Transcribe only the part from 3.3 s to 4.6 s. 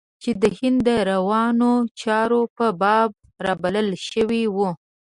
رابلل شوی و.